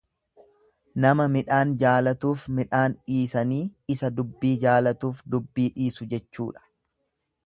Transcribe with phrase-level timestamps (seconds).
[1.03, 3.61] Nama midhaan jaalatuuf midhaan dhisanii
[3.97, 6.65] isa dubbii jaalatuuf dubbii dhiisu jechuudha.